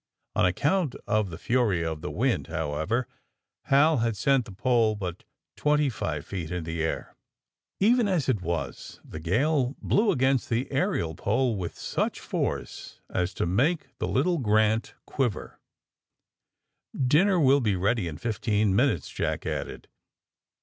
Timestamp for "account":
0.47-0.95